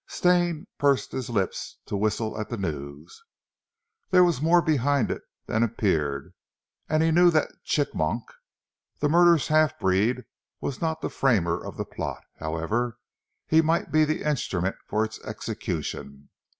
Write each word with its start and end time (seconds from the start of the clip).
Stane 0.07 0.65
pursed 0.79 1.11
his 1.11 1.29
lips 1.29 1.77
to 1.85 1.95
whistle 1.95 2.35
at 2.41 2.49
the 2.49 2.57
news. 2.57 3.21
There 4.09 4.23
was 4.23 4.41
more 4.41 4.59
behind 4.59 5.11
it 5.11 5.21
than 5.45 5.61
appeared; 5.61 6.33
and 6.89 7.03
he 7.03 7.11
knew 7.11 7.29
that 7.29 7.51
Chigmok 7.63 8.23
the 8.97 9.09
murderous 9.09 9.49
half 9.49 9.77
breed 9.77 10.23
was 10.59 10.81
not 10.81 11.01
the 11.01 11.09
framer 11.11 11.63
of 11.63 11.77
the 11.77 11.85
plot, 11.85 12.23
however, 12.39 12.97
he 13.45 13.61
might 13.61 13.91
be 13.91 14.03
the 14.03 14.23
instrument 14.27 14.77
for 14.87 15.05
its 15.05 15.21
execution. 15.23 16.29